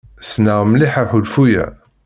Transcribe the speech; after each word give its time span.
Ssneɣ 0.23 0.59
mliḥ 0.65 0.93
aḥulfu-a. 1.01 1.65